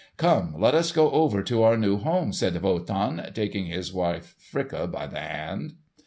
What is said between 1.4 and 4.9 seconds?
to our new home!" said Wotan, taking his wife Fricka